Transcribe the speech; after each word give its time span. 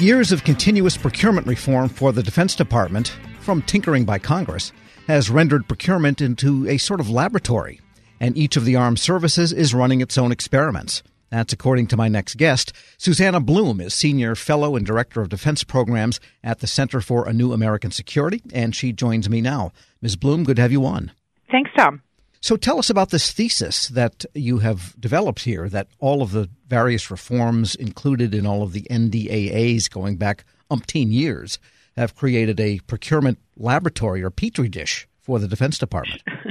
Years 0.00 0.32
of 0.32 0.44
continuous 0.44 0.96
procurement 0.96 1.46
reform 1.46 1.90
for 1.90 2.10
the 2.10 2.22
Defense 2.22 2.54
Department, 2.54 3.14
from 3.40 3.60
tinkering 3.60 4.06
by 4.06 4.18
Congress, 4.18 4.72
has 5.06 5.28
rendered 5.28 5.68
procurement 5.68 6.22
into 6.22 6.66
a 6.66 6.78
sort 6.78 7.00
of 7.00 7.10
laboratory, 7.10 7.82
and 8.18 8.34
each 8.34 8.56
of 8.56 8.64
the 8.64 8.76
armed 8.76 8.98
services 8.98 9.52
is 9.52 9.74
running 9.74 10.00
its 10.00 10.16
own 10.16 10.32
experiments. 10.32 11.02
That's 11.28 11.52
according 11.52 11.88
to 11.88 11.98
my 11.98 12.08
next 12.08 12.38
guest. 12.38 12.72
Susanna 12.96 13.40
Blume 13.40 13.82
is 13.82 13.92
Senior 13.92 14.34
Fellow 14.34 14.74
and 14.74 14.86
Director 14.86 15.20
of 15.20 15.28
Defense 15.28 15.64
Programs 15.64 16.18
at 16.42 16.60
the 16.60 16.66
Center 16.66 17.02
for 17.02 17.28
a 17.28 17.34
New 17.34 17.52
American 17.52 17.90
Security, 17.90 18.40
and 18.54 18.74
she 18.74 18.94
joins 18.94 19.28
me 19.28 19.42
now. 19.42 19.70
Ms. 20.00 20.16
Blume, 20.16 20.44
good 20.44 20.56
to 20.56 20.62
have 20.62 20.72
you 20.72 20.86
on. 20.86 21.12
Thanks, 21.50 21.70
Tom. 21.76 22.00
So 22.42 22.56
tell 22.56 22.78
us 22.78 22.88
about 22.88 23.10
this 23.10 23.32
thesis 23.32 23.88
that 23.88 24.24
you 24.34 24.58
have 24.58 24.98
developed 24.98 25.40
here 25.40 25.68
that 25.68 25.88
all 25.98 26.22
of 26.22 26.32
the 26.32 26.48
various 26.68 27.10
reforms 27.10 27.74
included 27.74 28.34
in 28.34 28.46
all 28.46 28.62
of 28.62 28.72
the 28.72 28.86
NDAAs 28.90 29.90
going 29.90 30.16
back 30.16 30.44
umpteen 30.70 31.12
years 31.12 31.58
have 31.96 32.16
created 32.16 32.58
a 32.58 32.80
procurement 32.86 33.38
laboratory 33.56 34.22
or 34.22 34.30
petri 34.30 34.70
dish 34.70 35.06
for 35.20 35.38
the 35.38 35.48
Defense 35.48 35.76
Department. 35.76 36.22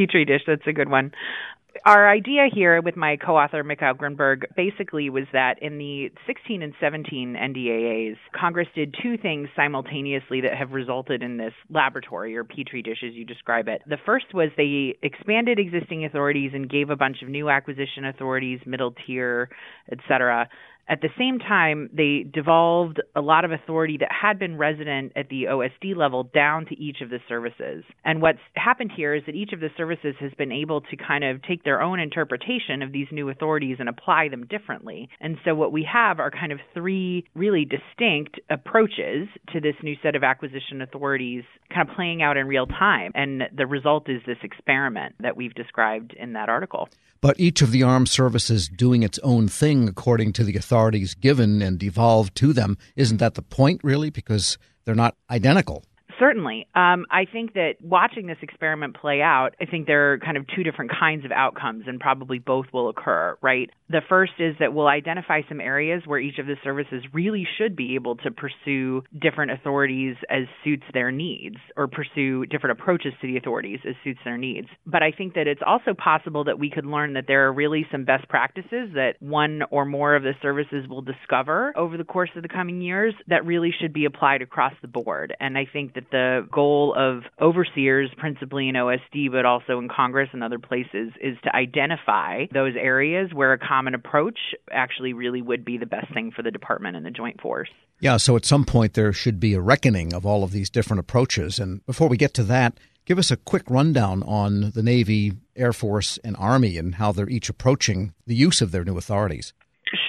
petri 0.00 0.24
dish, 0.24 0.42
that's 0.46 0.66
a 0.66 0.72
good 0.72 0.88
one 0.88 1.12
our 1.86 2.08
idea 2.08 2.46
here 2.52 2.80
with 2.82 2.96
my 2.96 3.16
co-author 3.16 3.62
Mikhail 3.62 3.94
Grinberg 3.94 4.44
basically 4.56 5.10
was 5.10 5.24
that 5.32 5.62
in 5.62 5.78
the 5.78 6.10
16 6.26 6.62
and 6.62 6.74
17 6.80 7.34
NDAAs, 7.34 8.16
Congress 8.38 8.68
did 8.74 8.94
two 9.02 9.16
things 9.16 9.48
simultaneously 9.56 10.40
that 10.42 10.56
have 10.56 10.72
resulted 10.72 11.22
in 11.22 11.36
this 11.36 11.52
laboratory 11.70 12.36
or 12.36 12.44
petri 12.44 12.82
dish 12.82 13.02
as 13.06 13.14
you 13.14 13.24
describe 13.24 13.68
it. 13.68 13.82
The 13.86 13.98
first 14.04 14.34
was 14.34 14.50
they 14.56 14.96
expanded 15.02 15.58
existing 15.58 16.04
authorities 16.04 16.52
and 16.54 16.68
gave 16.68 16.90
a 16.90 16.96
bunch 16.96 17.22
of 17.22 17.28
new 17.28 17.48
acquisition 17.48 18.04
authorities, 18.04 18.60
middle 18.66 18.94
tier, 19.06 19.48
et 19.90 19.98
cetera, 20.08 20.48
at 20.88 21.00
the 21.00 21.08
same 21.16 21.38
time, 21.38 21.88
they 21.92 22.24
devolved 22.32 23.00
a 23.14 23.20
lot 23.20 23.44
of 23.44 23.52
authority 23.52 23.96
that 23.98 24.10
had 24.10 24.38
been 24.38 24.56
resident 24.56 25.12
at 25.14 25.28
the 25.28 25.44
OSD 25.44 25.96
level 25.96 26.24
down 26.24 26.66
to 26.66 26.78
each 26.80 27.00
of 27.00 27.10
the 27.10 27.20
services. 27.28 27.84
And 28.04 28.20
what's 28.20 28.38
happened 28.54 28.90
here 28.96 29.14
is 29.14 29.22
that 29.26 29.34
each 29.34 29.52
of 29.52 29.60
the 29.60 29.70
services 29.76 30.14
has 30.18 30.32
been 30.36 30.50
able 30.50 30.80
to 30.80 30.96
kind 30.96 31.22
of 31.24 31.42
take 31.42 31.62
their 31.62 31.80
own 31.80 32.00
interpretation 32.00 32.82
of 32.82 32.92
these 32.92 33.06
new 33.12 33.28
authorities 33.28 33.76
and 33.78 33.88
apply 33.88 34.28
them 34.28 34.46
differently. 34.46 35.08
And 35.20 35.36
so 35.44 35.54
what 35.54 35.72
we 35.72 35.86
have 35.90 36.18
are 36.18 36.30
kind 36.30 36.52
of 36.52 36.58
three 36.74 37.24
really 37.34 37.64
distinct 37.64 38.40
approaches 38.50 39.28
to 39.52 39.60
this 39.60 39.74
new 39.82 39.94
set 40.02 40.16
of 40.16 40.24
acquisition 40.24 40.82
authorities 40.82 41.44
kind 41.72 41.88
of 41.88 41.94
playing 41.94 42.22
out 42.22 42.36
in 42.36 42.46
real 42.46 42.66
time. 42.66 43.12
And 43.14 43.44
the 43.54 43.66
result 43.66 44.08
is 44.08 44.22
this 44.26 44.38
experiment 44.42 45.14
that 45.20 45.36
we've 45.36 45.54
described 45.54 46.14
in 46.18 46.32
that 46.32 46.48
article. 46.48 46.88
But 47.20 47.38
each 47.38 47.60
of 47.60 47.70
the 47.70 47.82
armed 47.82 48.08
services 48.08 48.68
doing 48.68 49.02
its 49.02 49.18
own 49.18 49.48
thing 49.48 49.88
according 49.88 50.32
to 50.34 50.44
the 50.44 50.52
authorities 50.80 51.14
given 51.14 51.60
and 51.60 51.78
devolved 51.78 52.34
to 52.34 52.54
them. 52.54 52.78
Isn't 52.96 53.18
that 53.18 53.34
the 53.34 53.42
point, 53.42 53.82
really? 53.84 54.08
Because 54.08 54.56
they're 54.86 54.94
not 54.94 55.14
identical. 55.30 55.84
Certainly. 56.18 56.66
Um, 56.74 57.04
I 57.10 57.26
think 57.30 57.52
that 57.54 57.74
watching 57.82 58.26
this 58.26 58.38
experiment 58.40 58.96
play 58.96 59.20
out, 59.20 59.54
I 59.60 59.66
think 59.66 59.86
there 59.86 60.12
are 60.12 60.18
kind 60.18 60.38
of 60.38 60.46
two 60.54 60.62
different 60.62 60.90
kinds 60.90 61.24
of 61.26 61.32
outcomes, 61.32 61.84
and 61.86 62.00
probably 62.00 62.38
both 62.38 62.66
will 62.72 62.88
occur, 62.88 63.36
right? 63.42 63.70
The 63.90 64.02
first 64.08 64.34
is 64.38 64.54
that 64.60 64.72
we'll 64.72 64.86
identify 64.86 65.40
some 65.48 65.60
areas 65.60 66.02
where 66.06 66.20
each 66.20 66.38
of 66.38 66.46
the 66.46 66.54
services 66.62 67.02
really 67.12 67.46
should 67.58 67.74
be 67.74 67.96
able 67.96 68.14
to 68.18 68.30
pursue 68.30 69.02
different 69.20 69.50
authorities 69.50 70.14
as 70.30 70.44
suits 70.62 70.84
their 70.94 71.10
needs, 71.10 71.56
or 71.76 71.88
pursue 71.88 72.46
different 72.46 72.78
approaches 72.78 73.12
to 73.20 73.26
the 73.26 73.36
authorities 73.36 73.80
as 73.88 73.96
suits 74.04 74.20
their 74.24 74.38
needs. 74.38 74.68
But 74.86 75.02
I 75.02 75.10
think 75.10 75.34
that 75.34 75.48
it's 75.48 75.62
also 75.66 75.92
possible 75.92 76.44
that 76.44 76.58
we 76.58 76.70
could 76.70 76.86
learn 76.86 77.14
that 77.14 77.24
there 77.26 77.48
are 77.48 77.52
really 77.52 77.84
some 77.90 78.04
best 78.04 78.28
practices 78.28 78.90
that 78.94 79.14
one 79.18 79.62
or 79.70 79.84
more 79.84 80.14
of 80.14 80.22
the 80.22 80.34
services 80.40 80.86
will 80.88 81.02
discover 81.02 81.76
over 81.76 81.96
the 81.96 82.04
course 82.04 82.30
of 82.36 82.42
the 82.42 82.48
coming 82.48 82.80
years 82.80 83.14
that 83.26 83.44
really 83.44 83.74
should 83.80 83.92
be 83.92 84.04
applied 84.04 84.40
across 84.40 84.74
the 84.82 84.88
board. 84.88 85.34
And 85.40 85.58
I 85.58 85.66
think 85.70 85.94
that 85.94 86.10
the 86.12 86.46
goal 86.52 86.94
of 86.96 87.24
overseers, 87.40 88.10
principally 88.18 88.68
in 88.68 88.76
OSD, 88.76 89.32
but 89.32 89.44
also 89.44 89.80
in 89.80 89.88
Congress 89.88 90.28
and 90.32 90.44
other 90.44 90.60
places, 90.60 91.12
is 91.20 91.36
to 91.42 91.54
identify 91.54 92.44
those 92.52 92.74
areas 92.78 93.34
where 93.34 93.52
a 93.52 93.58
common 93.80 93.94
approach 93.94 94.38
actually 94.70 95.14
really 95.14 95.40
would 95.40 95.64
be 95.64 95.78
the 95.78 95.86
best 95.86 96.12
thing 96.12 96.30
for 96.30 96.42
the 96.42 96.50
department 96.50 96.96
and 96.96 97.06
the 97.06 97.10
joint 97.10 97.40
force. 97.40 97.70
Yeah, 97.98 98.18
so 98.18 98.36
at 98.36 98.44
some 98.44 98.66
point 98.66 98.92
there 98.92 99.10
should 99.10 99.40
be 99.40 99.54
a 99.54 99.60
reckoning 99.60 100.12
of 100.12 100.26
all 100.26 100.44
of 100.44 100.52
these 100.52 100.68
different 100.68 101.00
approaches. 101.00 101.58
And 101.58 101.84
before 101.86 102.06
we 102.06 102.18
get 102.18 102.34
to 102.34 102.42
that, 102.44 102.78
give 103.06 103.18
us 103.18 103.30
a 103.30 103.38
quick 103.38 103.62
rundown 103.70 104.22
on 104.24 104.72
the 104.72 104.82
Navy, 104.82 105.32
Air 105.56 105.72
Force, 105.72 106.18
and 106.22 106.36
Army 106.38 106.76
and 106.76 106.96
how 106.96 107.10
they're 107.10 107.30
each 107.30 107.48
approaching 107.48 108.12
the 108.26 108.34
use 108.34 108.60
of 108.60 108.70
their 108.70 108.84
new 108.84 108.98
authorities. 108.98 109.54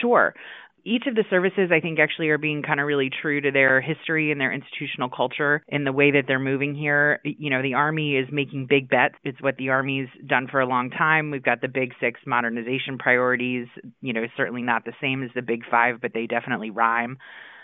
Sure 0.02 0.36
each 0.84 1.06
of 1.08 1.16
the 1.16 1.24
services 1.30 1.72
I 1.72 1.80
think 1.80 2.00
actually 2.00 2.30
are 2.30 2.38
being 2.38 2.64
kind 2.64 2.80
of 2.80 2.88
really 2.88 3.10
true 3.22 3.42
to 3.42 3.52
their 3.52 3.82
history 3.82 4.32
and 4.32 4.40
their 4.40 4.52
institutional 4.52 5.10
culture 5.10 5.64
in 5.68 5.84
the 5.84 5.92
way 5.92 6.12
that 6.12 6.24
they're 6.28 6.40
moving 6.40 6.76
here. 6.76 7.20
You 7.24 7.50
know, 7.50 7.62
the 7.62 7.76
Army 7.76 8.16
is 8.16 8.28
making 8.32 8.68
big 8.68 8.90
bets. 8.90 9.16
It's 9.24 9.42
what 9.42 9.58
the 9.58 9.70
Army's 9.70 10.10
done 10.26 10.48
for 10.50 10.60
a 10.60 10.66
long 10.66 10.90
time. 10.90 11.32
We've 11.32 11.44
got 11.44 11.62
the 11.62 11.68
big 11.68 11.94
six 12.00 12.20
modernization 12.26 12.98
priorities, 12.98 13.68
you 14.02 14.14
know, 14.14 14.26
certainly 14.38 14.62
not 14.62 14.86
the 14.86 14.94
same 15.02 15.24
as 15.24 15.30
the 15.36 15.42
big 15.42 15.64
five, 15.70 16.02
but 16.02 16.12
they 16.14 16.28
definitely 16.28 16.70
rhyme 16.70 17.18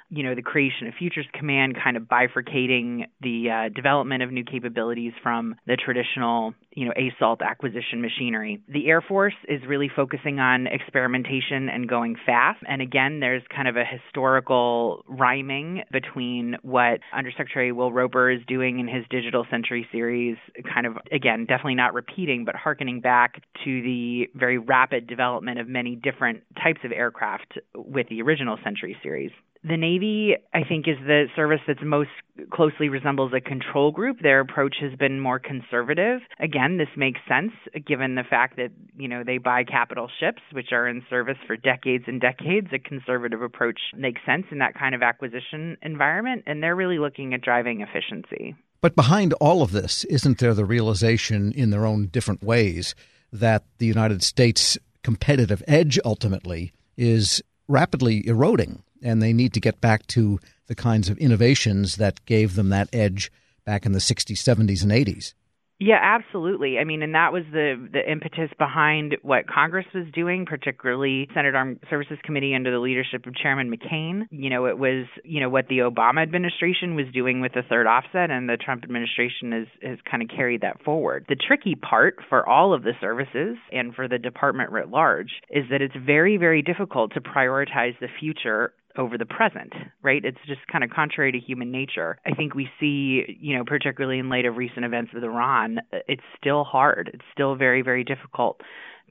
you 0.09 0.23
know, 0.23 0.35
the 0.35 0.41
creation 0.41 0.87
of 0.87 0.93
Futures 0.97 1.25
Command 1.33 1.75
kind 1.81 1.97
of 1.97 2.03
bifurcating 2.03 3.05
the 3.21 3.49
uh, 3.49 3.69
development 3.73 4.23
of 4.23 4.31
new 4.31 4.43
capabilities 4.43 5.11
from 5.21 5.55
the 5.65 5.75
traditional, 5.75 6.53
you 6.71 6.85
know, 6.85 6.93
assault 6.93 7.41
acquisition 7.41 8.01
machinery. 8.01 8.61
The 8.69 8.87
Air 8.87 9.01
Force 9.01 9.33
is 9.49 9.61
really 9.67 9.89
focusing 9.93 10.39
on 10.39 10.67
experimentation 10.67 11.67
and 11.69 11.89
going 11.89 12.15
fast. 12.25 12.59
And 12.67 12.81
again, 12.81 13.19
there's 13.19 13.43
kind 13.53 13.67
of 13.67 13.75
a 13.75 13.83
historical 13.83 15.03
rhyming 15.07 15.83
between 15.91 16.55
what 16.61 16.99
Undersecretary 17.13 17.73
Will 17.73 17.91
Roper 17.91 18.31
is 18.31 18.39
doing 18.47 18.79
in 18.79 18.87
his 18.87 19.03
Digital 19.09 19.45
Century 19.51 19.85
series, 19.91 20.37
kind 20.73 20.85
of, 20.85 20.97
again, 21.11 21.45
definitely 21.45 21.75
not 21.75 21.93
repeating, 21.93 22.45
but 22.45 22.55
harkening 22.55 23.01
back 23.01 23.41
to 23.65 23.81
the 23.81 24.29
very 24.35 24.57
rapid 24.57 25.07
development 25.07 25.59
of 25.59 25.67
many 25.67 25.95
different 25.95 26.43
types 26.63 26.79
of 26.85 26.91
aircraft 26.93 27.59
with 27.75 28.07
the 28.09 28.21
original 28.21 28.57
Century 28.63 28.95
series. 29.03 29.31
The 29.67 29.75
Navy, 29.75 30.35
I 30.53 30.63
think, 30.63 30.87
is 30.87 30.95
the 31.05 31.25
service 31.35 31.59
that's 31.67 31.83
most 31.83 32.09
closely 32.51 32.87
resembles 32.87 33.33
a 33.33 33.41
control 33.41 33.91
group. 33.91 34.19
Their 34.21 34.39
approach 34.39 34.75
has 34.79 34.93
been 34.97 35.19
more 35.19 35.39
conservative. 35.39 36.21
Again, 36.39 36.77
this 36.77 36.87
makes 36.95 37.19
sense 37.27 37.51
given 37.85 38.15
the 38.15 38.23
fact 38.23 38.55
that, 38.57 38.69
you 38.97 39.09
know, 39.09 39.23
they 39.25 39.39
buy 39.39 39.65
capital 39.65 40.09
ships, 40.19 40.41
which 40.53 40.71
are 40.71 40.87
in 40.87 41.03
service 41.09 41.37
for 41.45 41.57
decades 41.57 42.05
and 42.07 42.21
decades. 42.21 42.67
A 42.71 42.79
conservative 42.79 43.41
approach 43.41 43.79
makes 43.93 44.21
sense 44.25 44.45
in 44.51 44.59
that 44.59 44.73
kind 44.75 44.95
of 44.95 45.01
acquisition 45.01 45.75
environment, 45.81 46.43
and 46.45 46.63
they're 46.63 46.75
really 46.75 46.99
looking 46.99 47.33
at 47.33 47.41
driving 47.41 47.81
efficiency. 47.81 48.55
But 48.79 48.95
behind 48.95 49.33
all 49.33 49.63
of 49.63 49.71
this, 49.71 50.05
isn't 50.05 50.37
there 50.37 50.53
the 50.53 50.65
realization 50.65 51.51
in 51.51 51.71
their 51.71 51.85
own 51.85 52.07
different 52.07 52.41
ways 52.41 52.95
that 53.33 53.65
the 53.79 53.85
United 53.85 54.23
States 54.23 54.77
competitive 55.03 55.61
edge 55.67 55.99
ultimately 56.05 56.71
is 56.95 57.41
rapidly 57.67 58.25
eroding? 58.25 58.83
And 59.01 59.21
they 59.21 59.33
need 59.33 59.53
to 59.53 59.59
get 59.59 59.81
back 59.81 60.05
to 60.07 60.39
the 60.67 60.75
kinds 60.75 61.09
of 61.09 61.17
innovations 61.17 61.95
that 61.95 62.23
gave 62.25 62.55
them 62.55 62.69
that 62.69 62.89
edge 62.93 63.31
back 63.65 63.85
in 63.85 63.91
the 63.91 63.99
60s, 63.99 64.37
70s, 64.37 64.83
and 64.83 64.91
80s. 64.91 65.33
Yeah, 65.79 65.99
absolutely. 66.01 66.79
I 66.79 66.85
mean, 66.85 67.03
and 67.03 67.13
that 67.13 67.31
was 67.31 67.43
the 67.51 67.75
the 67.93 68.11
impetus 68.11 68.49
behind 68.57 69.15
what 69.21 69.47
Congress 69.47 69.85
was 69.93 70.05
doing, 70.11 70.47
particularly 70.47 71.29
Senate 71.35 71.53
Armed 71.53 71.79
Services 71.87 72.17
Committee 72.23 72.55
under 72.55 72.71
the 72.71 72.79
leadership 72.79 73.27
of 73.27 73.35
Chairman 73.35 73.71
McCain. 73.71 74.23
You 74.31 74.49
know, 74.49 74.65
it 74.65 74.79
was 74.79 75.05
you 75.23 75.39
know 75.39 75.49
what 75.49 75.67
the 75.67 75.79
Obama 75.79 76.23
administration 76.23 76.95
was 76.95 77.05
doing 77.13 77.41
with 77.41 77.53
the 77.53 77.61
third 77.61 77.85
offset, 77.85 78.31
and 78.31 78.49
the 78.49 78.57
Trump 78.57 78.83
administration 78.83 79.51
has 79.51 79.67
has 79.83 79.99
kind 80.09 80.23
of 80.23 80.29
carried 80.29 80.61
that 80.61 80.83
forward. 80.83 81.25
The 81.29 81.35
tricky 81.35 81.75
part 81.75 82.17
for 82.27 82.47
all 82.47 82.73
of 82.73 82.81
the 82.81 82.93
services 82.99 83.57
and 83.71 83.93
for 83.93 84.07
the 84.07 84.17
department 84.17 84.71
writ 84.71 84.89
large 84.89 85.43
is 85.51 85.65
that 85.69 85.83
it's 85.83 85.95
very 85.95 86.37
very 86.37 86.63
difficult 86.63 87.13
to 87.13 87.21
prioritize 87.21 87.99
the 87.99 88.07
future 88.19 88.73
over 88.97 89.17
the 89.17 89.25
present, 89.25 89.73
right? 90.01 90.23
It's 90.23 90.37
just 90.47 90.61
kind 90.71 90.83
of 90.83 90.89
contrary 90.89 91.31
to 91.31 91.39
human 91.39 91.71
nature. 91.71 92.19
I 92.25 92.33
think 92.33 92.55
we 92.55 92.69
see, 92.79 93.37
you 93.39 93.57
know, 93.57 93.63
particularly 93.65 94.19
in 94.19 94.29
light 94.29 94.45
of 94.45 94.57
recent 94.57 94.85
events 94.85 95.13
with 95.13 95.23
Iran, 95.23 95.79
it's 96.07 96.23
still 96.39 96.63
hard. 96.63 97.11
It's 97.13 97.25
still 97.33 97.55
very, 97.55 97.81
very 97.81 98.03
difficult 98.03 98.61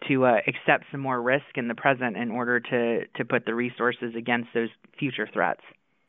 to 0.08 0.26
uh, 0.26 0.37
accept 0.46 0.84
some 0.90 1.00
more 1.00 1.20
risk 1.20 1.56
in 1.56 1.69
the 1.69 1.75
present 1.75 2.16
in 2.16 2.31
order 2.31 2.60
to 2.60 3.06
to 3.06 3.25
put 3.25 3.46
the 3.46 3.55
resources 3.55 4.14
against 4.16 4.49
those 4.55 4.69
future 4.99 5.28
threats. 5.32 5.62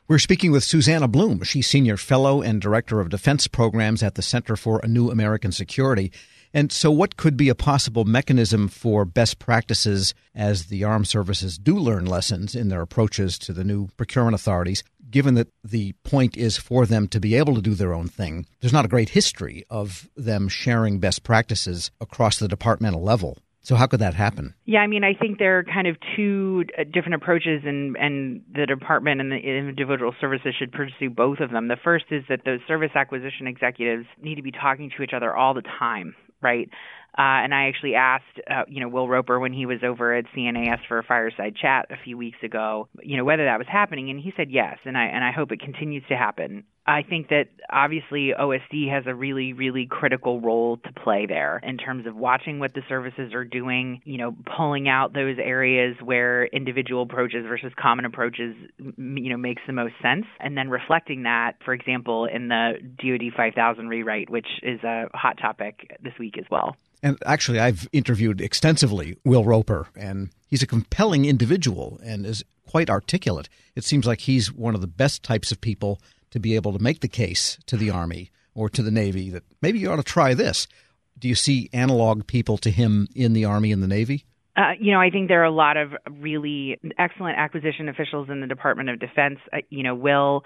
We're 0.10 0.20
speaking 0.20 0.52
with 0.52 0.64
Susanna 0.64 1.08
Blume. 1.08 1.44
She's 1.44 1.68
Senior 1.68 1.98
Fellow 1.98 2.42
and 2.42 2.62
Director 2.62 3.02
of 3.02 3.10
Defense 3.10 3.48
Programs 3.48 4.02
at 4.02 4.16
the 4.16 4.22
Center 4.22 4.56
for 4.56 4.80
a 4.80 4.88
New 4.88 5.12
American 5.12 5.52
Security. 5.52 6.12
And 6.54 6.72
so, 6.72 6.92
what 6.92 7.18
could 7.18 7.38
be 7.38 7.50
a 7.50 7.56
possible 7.56 8.06
mechanism 8.06 8.68
for 8.68 9.06
best 9.06 9.40
practices 9.40 10.14
as 10.34 10.66
the 10.66 10.84
armed 10.84 11.08
services 11.08 11.58
do 11.58 11.78
learn 11.78 12.06
lessons 12.06 12.56
in 12.56 12.70
their 12.70 12.82
approaches 12.82 13.38
to 13.40 13.54
the 13.54 13.64
new 13.64 13.88
procurement 13.98 14.36
authorities? 14.36 14.84
Given 15.10 15.36
that 15.36 15.48
the 15.64 15.94
point 16.04 16.36
is 16.36 16.58
for 16.58 16.86
them 16.86 17.08
to 17.10 17.20
be 17.20 17.36
able 17.36 17.56
to 17.56 17.62
do 17.62 17.74
their 17.74 17.94
own 17.94 18.08
thing, 18.08 18.46
there's 18.60 18.74
not 18.74 18.86
a 18.86 18.90
great 18.90 19.10
history 19.10 19.64
of 19.70 20.10
them 20.18 20.50
sharing 20.50 21.00
best 21.00 21.24
practices 21.24 21.92
across 22.02 22.40
the 22.40 22.48
departmental 22.48 23.02
level. 23.02 23.38
So 23.68 23.76
how 23.76 23.86
could 23.86 24.00
that 24.00 24.14
happen? 24.14 24.54
Yeah, 24.64 24.80
I 24.80 24.88
mean, 24.88 25.04
I 25.04 25.14
think 25.14 25.40
there 25.40 25.58
are 25.58 25.64
kind 25.66 25.88
of 25.88 25.98
two 26.16 26.64
uh, 26.80 26.86
different 26.86 27.16
approaches, 27.16 27.64
and 27.66 27.98
and 27.98 28.42
the 28.56 28.66
department 28.66 29.20
and 29.20 29.30
the 29.30 29.36
individual 29.36 30.16
services 30.22 30.56
should 30.58 30.72
pursue 30.72 31.10
both 31.10 31.40
of 31.42 31.52
them. 31.52 31.68
The 31.68 31.76
first 31.76 32.06
is 32.10 32.24
that 32.30 32.46
those 32.46 32.62
service 32.66 32.92
acquisition 32.96 33.46
executives 33.46 34.06
need 34.22 34.36
to 34.36 34.42
be 34.42 34.54
talking 34.54 34.90
to 34.96 35.04
each 35.04 35.12
other 35.14 35.36
all 35.36 35.54
the 35.54 35.64
time, 35.64 36.16
right? 36.42 36.70
Uh, 37.18 37.42
and 37.42 37.54
I 37.54 37.68
actually 37.68 37.96
asked, 37.96 38.40
uh, 38.50 38.64
you 38.68 38.80
know, 38.80 38.90
Will 38.90 39.08
Roper 39.08 39.40
when 39.40 39.52
he 39.52 39.66
was 39.66 39.80
over 39.84 40.14
at 40.14 40.26
CNAS 40.36 40.80
for 40.88 41.00
a 41.00 41.04
fireside 41.04 41.56
chat 41.56 41.88
a 41.90 41.96
few 42.04 42.16
weeks 42.16 42.38
ago, 42.44 42.88
you 43.02 43.18
know, 43.18 43.26
whether 43.26 43.46
that 43.46 43.58
was 43.58 43.68
happening, 43.68 44.12
and 44.12 44.20
he 44.20 44.32
said 44.38 44.52
yes, 44.52 44.78
and 44.86 44.96
I 44.96 45.06
and 45.06 45.24
I 45.24 45.32
hope 45.32 45.52
it 45.52 45.60
continues 45.60 46.04
to 46.10 46.16
happen. 46.16 46.64
I 46.86 47.02
think 47.02 47.30
that 47.30 47.48
obviously 47.70 48.34
OSD 48.40 48.90
has 48.92 49.04
a 49.08 49.16
really, 49.16 49.52
really 49.52 49.88
critical 49.88 50.40
role 50.40 50.78
to 50.78 50.94
play 50.94 51.26
there 51.26 51.60
in 51.62 51.78
terms 51.78 52.08
of 52.08 52.16
watching 52.16 52.60
what 52.60 52.74
the 52.74 52.82
services 52.88 53.34
are 53.34 53.44
doing, 53.44 54.02
you 54.06 54.18
know, 54.18 54.34
pulling 54.56 54.88
out 54.88 55.14
those 55.14 55.38
areas 55.38 55.98
where 56.02 56.46
individual 56.46 57.02
approaches 57.02 57.46
versus 57.46 57.74
common 57.78 58.06
approaches, 58.06 58.56
you 58.80 59.30
know, 59.30 59.38
makes 59.38 59.64
the 59.68 59.74
most 59.74 59.96
sense, 60.02 60.26
and 60.40 60.56
then 60.56 60.70
reflecting 60.70 61.24
that, 61.24 61.54
for 61.66 61.74
example, 61.74 62.26
in 62.26 62.48
the 62.48 62.74
DoD 62.98 63.34
5000 63.36 63.90
rewrite, 63.90 64.30
which 64.30 64.48
is 64.64 64.82
a 64.84 65.08
hot 65.14 65.38
topic 65.40 65.98
this 66.02 66.14
week 66.20 66.38
as 66.38 66.46
well. 66.50 66.78
And 67.04 67.18
actually, 67.26 67.60
I've 67.60 67.88
interviewed 67.92 68.42
extensively 68.42 69.18
Will 69.24 69.46
Roper, 69.46 69.88
and 69.96 70.30
he's 70.48 70.64
a 70.64 70.68
compelling 70.68 71.26
individual 71.26 72.00
and 72.04 72.26
is 72.26 72.44
quite 72.68 72.90
articulate. 72.90 73.50
It 73.76 73.84
seems 73.84 74.06
like 74.06 74.22
he's 74.22 74.52
one 74.52 74.76
of 74.76 74.82
the 74.82 74.88
best 74.88 75.24
types 75.24 75.52
of 75.52 75.62
people 75.62 76.02
to 76.32 76.40
be 76.40 76.56
able 76.56 76.74
to 76.74 76.84
make 76.84 77.02
the 77.02 77.08
case 77.08 77.58
to 77.68 77.78
the 77.78 77.90
Army 77.90 78.32
or 78.54 78.70
to 78.70 78.82
the 78.82 78.92
Navy 78.92 79.30
that 79.30 79.44
maybe 79.62 79.80
you 79.80 79.92
ought 79.92 79.98
to 79.98 80.04
try 80.04 80.34
this. 80.34 80.68
Do 81.20 81.28
you 81.28 81.36
see 81.36 81.70
analog 81.74 82.28
people 82.28 82.58
to 82.60 82.72
him 82.72 83.08
in 83.16 83.34
the 83.34 83.46
Army 83.46 83.72
and 83.72 83.82
the 83.82 83.88
Navy? 83.88 84.26
Uh, 84.56 84.72
you 84.80 84.92
know, 84.92 85.00
I 85.00 85.12
think 85.12 85.28
there 85.28 85.42
are 85.42 85.46
a 85.46 85.52
lot 85.52 85.78
of 85.78 85.94
really 86.10 86.80
excellent 86.98 87.38
acquisition 87.38 87.90
officials 87.90 88.28
in 88.30 88.42
the 88.42 88.48
Department 88.48 88.90
of 88.90 89.00
Defense. 89.00 89.38
Uh, 89.54 89.58
you 89.70 89.84
know, 89.84 89.94
Will 89.94 90.44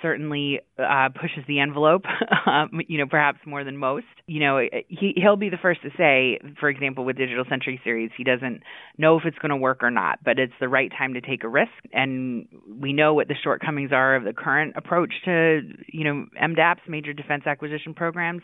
certainly 0.00 0.60
uh, 0.78 1.08
pushes 1.08 1.44
the 1.46 1.60
envelope, 1.60 2.02
um, 2.46 2.80
you 2.88 2.98
know, 2.98 3.06
perhaps 3.06 3.38
more 3.46 3.64
than 3.64 3.76
most. 3.76 4.06
You 4.26 4.40
know, 4.40 4.60
he 4.88 5.14
he'll 5.16 5.36
be 5.36 5.48
the 5.48 5.56
first 5.60 5.82
to 5.82 5.90
say, 5.96 6.38
for 6.60 6.68
example, 6.68 7.04
with 7.04 7.16
Digital 7.16 7.44
Century 7.48 7.80
series, 7.84 8.10
he 8.16 8.24
doesn't 8.24 8.62
know 8.98 9.18
if 9.18 9.24
it's 9.24 9.38
going 9.38 9.50
to 9.50 9.56
work 9.56 9.82
or 9.82 9.90
not, 9.90 10.20
but 10.24 10.38
it's 10.38 10.52
the 10.60 10.68
right 10.68 10.90
time 10.96 11.14
to 11.14 11.20
take 11.20 11.44
a 11.44 11.48
risk. 11.48 11.72
And 11.92 12.46
we 12.68 12.92
know 12.92 13.14
what 13.14 13.28
the 13.28 13.34
shortcomings 13.42 13.92
are 13.92 14.16
of 14.16 14.24
the 14.24 14.32
current 14.32 14.74
approach 14.76 15.12
to, 15.24 15.60
you 15.86 16.04
know, 16.04 16.26
MDAPs, 16.40 16.88
major 16.88 17.12
defense 17.12 17.44
acquisition 17.46 17.94
programs 17.94 18.42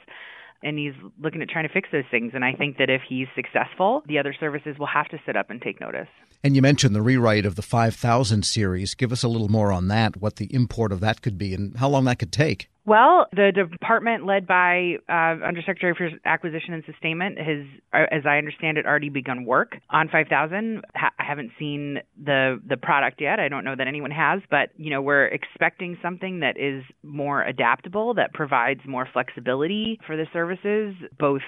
and 0.63 0.79
he's 0.79 0.95
looking 1.21 1.43
at 1.43 1.49
trying 1.49 1.67
to 1.67 1.73
fix 1.73 1.89
those 1.93 2.05
things. 2.11 2.33
And 2.35 2.45
I 2.45 2.53
think 2.53 2.79
that 2.79 2.91
if 2.91 3.03
he's 3.09 3.29
successful, 3.35 4.03
the 4.07 4.19
other 4.19 4.35
services 4.39 4.77
will 4.79 4.87
have 4.87 5.09
to 5.09 5.19
sit 5.25 5.37
up 5.37 5.51
and 5.51 5.61
take 5.61 5.81
notice. 5.81 6.09
And 6.43 6.55
you 6.55 6.63
mentioned 6.63 6.95
the 6.95 7.03
rewrite 7.03 7.47
of 7.47 7.57
the 7.57 7.63
5000 7.63 8.45
series. 8.45 8.95
Give 8.95 9.13
us 9.13 9.23
a 9.23 9.29
little 9.29 9.49
more 9.49 9.73
on 9.73 9.89
that, 9.89 10.17
what 10.17 10.37
the 10.37 10.53
import 10.55 10.93
of 10.93 11.01
that 11.01 11.23
could 11.23 11.39
be, 11.39 11.55
and 11.55 11.77
how 11.77 11.89
long 11.89 12.05
that 12.05 12.19
could 12.19 12.33
take. 12.33 12.69
Well, 12.89 13.27
the 13.33 13.53
department 13.55 14.25
led 14.25 14.47
by 14.47 14.95
uh, 15.11 15.45
Undersecretary 15.47 15.95
for 15.95 16.09
Acquisition 16.25 16.73
and 16.73 16.83
Sustainment 16.87 17.37
has, 17.37 17.67
uh, 17.93 18.07
as 18.11 18.23
I 18.25 18.39
understand 18.39 18.79
it, 18.79 18.87
already 18.87 19.11
begun 19.11 19.45
work 19.45 19.77
on 19.91 20.09
5000. 20.09 20.83
Ha- 20.97 21.11
I 21.19 21.25
haven't 21.25 21.51
seen 21.59 21.99
the 22.17 22.59
the 22.67 22.79
product 22.79 23.21
yet. 23.21 23.41
I 23.41 23.49
don't 23.49 23.63
know 23.67 23.77
that 23.77 23.87
anyone 23.87 24.11
has, 24.11 24.41
but 24.51 24.71
you 24.79 24.89
know 24.89 25.03
we're 25.03 25.27
expecting 25.27 25.99
something 26.01 26.41
that 26.41 26.57
is 26.59 26.83
more 27.03 27.43
adaptable, 27.43 28.15
that 28.15 28.33
provides 28.33 28.81
more 28.87 29.07
flexibility 29.13 30.01
for 30.07 30.17
the 30.17 30.25
services, 30.33 30.95
both 31.19 31.43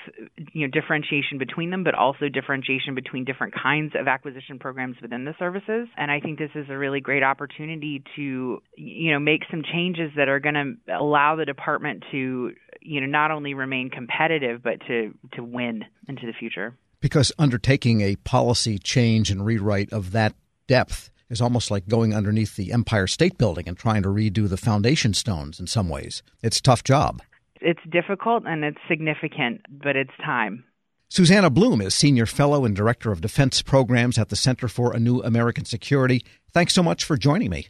you 0.53 0.67
know 0.67 0.71
differentiation 0.71 1.39
between 1.39 1.71
them, 1.71 1.85
but 1.85 1.95
also 1.95 2.29
differentiation 2.29 2.95
between 2.95 3.25
different 3.25 3.55
kinds 3.55 3.95
of 3.99 4.09
acquisition 4.09 4.59
programs 4.59 4.97
within 5.01 5.25
the 5.25 5.33
services. 5.39 5.89
And 5.97 6.11
I 6.11 6.21
think 6.21 6.39
this 6.39 6.51
is 6.55 6.67
a 6.69 6.77
really 6.77 7.01
great 7.01 7.23
opportunity 7.23 8.03
to 8.17 8.63
you 8.77 9.13
know 9.13 9.19
make 9.19 9.41
some 9.51 9.63
changes 9.73 10.11
that 10.19 10.29
are 10.29 10.39
going 10.39 10.77
to 10.87 10.93
allow 10.93 11.30
allow 11.31 11.37
the 11.37 11.45
department 11.45 12.05
to 12.11 12.53
you 12.81 13.01
know 13.01 13.07
not 13.07 13.31
only 13.31 13.55
remain 13.55 13.91
competitive 13.91 14.63
but 14.63 14.81
to 14.87 15.15
to 15.33 15.43
win 15.43 15.85
into 16.09 16.27
the 16.27 16.33
future. 16.33 16.77
Because 17.01 17.33
undertaking 17.39 18.03
a 18.03 18.17
policy 18.17 18.79
change 18.79 19.31
and 19.31 19.45
rewrite 19.45 19.93
of 19.93 20.13
that 20.13 20.35
depth 20.67 21.11
is 21.31 21.41
almost 21.41 21.71
like 21.71 21.89
going 21.89 22.15
underneath 22.15 22.57
the 22.57 22.73
Empire 22.73 23.07
State 23.07 23.39
Building 23.39 23.69
and 23.69 23.79
trying 23.79 24.03
to 24.03 24.09
redo 24.09 24.49
the 24.49 24.57
foundation 24.57 25.15
stones 25.15 25.59
in 25.59 25.67
some 25.67 25.89
ways. 25.89 26.23
It's 26.43 26.59
a 26.59 26.63
tough 26.63 26.85
job. 26.85 27.23
It's 27.61 27.81
difficult 27.91 28.45
and 28.47 28.65
it's 28.65 28.79
significant, 28.89 29.63
but 29.71 29.97
it's 29.97 30.11
time. 30.23 30.65
Susanna 31.09 31.49
Blume 31.51 31.81
is 31.81 31.95
Senior 31.95 32.27
Fellow 32.27 32.65
and 32.65 32.77
Director 32.77 33.11
of 33.13 33.21
Defense 33.21 33.63
Programs 33.63 34.19
at 34.19 34.29
the 34.29 34.37
Center 34.37 34.69
for 34.69 34.93
a 34.93 35.01
New 35.01 35.23
American 35.23 35.65
Security. 35.65 36.23
Thanks 36.53 36.75
so 36.75 36.83
much 36.83 37.05
for 37.05 37.17
joining 37.17 37.51
me. 37.51 37.69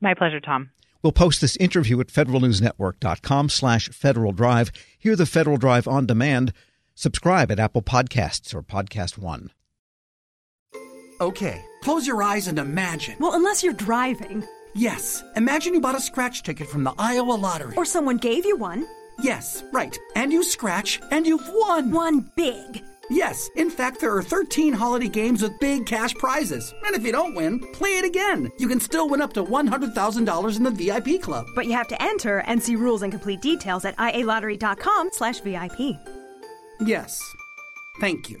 My 0.00 0.14
pleasure, 0.14 0.40
Tom. 0.40 0.70
We'll 1.02 1.12
post 1.12 1.40
this 1.40 1.56
interview 1.56 2.00
at 2.00 2.08
federalnewsnetwork.com 2.08 3.48
slash 3.50 3.88
Federal 3.90 4.32
Drive. 4.32 4.72
Hear 4.98 5.14
the 5.14 5.26
Federal 5.26 5.56
Drive 5.56 5.86
on 5.86 6.06
demand. 6.06 6.52
Subscribe 6.94 7.52
at 7.52 7.60
Apple 7.60 7.82
Podcasts 7.82 8.54
or 8.54 8.62
Podcast 8.62 9.16
One. 9.18 9.50
Okay, 11.20 11.64
close 11.82 12.06
your 12.06 12.22
eyes 12.22 12.48
and 12.48 12.58
imagine. 12.58 13.16
Well, 13.18 13.34
unless 13.34 13.62
you're 13.62 13.72
driving. 13.72 14.44
Yes, 14.74 15.24
imagine 15.36 15.74
you 15.74 15.80
bought 15.80 15.96
a 15.96 16.00
scratch 16.00 16.42
ticket 16.42 16.68
from 16.68 16.84
the 16.84 16.94
Iowa 16.98 17.32
Lottery. 17.32 17.74
Or 17.76 17.84
someone 17.84 18.18
gave 18.18 18.44
you 18.44 18.56
one. 18.56 18.86
Yes, 19.20 19.64
right. 19.72 19.98
And 20.14 20.32
you 20.32 20.44
scratch 20.44 21.00
and 21.10 21.26
you've 21.26 21.48
won. 21.52 21.90
One 21.90 22.30
big. 22.36 22.84
Yes, 23.10 23.48
in 23.56 23.70
fact, 23.70 24.00
there 24.00 24.14
are 24.14 24.22
13 24.22 24.72
holiday 24.74 25.08
games 25.08 25.42
with 25.42 25.58
big 25.60 25.86
cash 25.86 26.14
prizes. 26.14 26.74
And 26.86 26.94
if 26.94 27.04
you 27.04 27.12
don't 27.12 27.34
win, 27.34 27.60
play 27.72 27.96
it 27.96 28.04
again. 28.04 28.50
You 28.58 28.68
can 28.68 28.80
still 28.80 29.08
win 29.08 29.22
up 29.22 29.32
to 29.34 29.42
$100,000 29.44 30.56
in 30.56 30.62
the 30.62 30.70
VIP 30.70 31.22
club. 31.22 31.46
But 31.54 31.66
you 31.66 31.72
have 31.72 31.88
to 31.88 32.02
enter 32.02 32.38
and 32.40 32.62
see 32.62 32.76
rules 32.76 33.02
and 33.02 33.10
complete 33.10 33.40
details 33.40 33.84
at 33.84 33.96
ialottery.com 33.96 35.10
slash 35.12 35.40
VIP. 35.40 35.96
Yes. 36.80 37.20
Thank 38.00 38.30
you. 38.30 38.40